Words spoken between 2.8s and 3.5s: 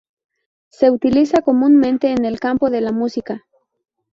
la música.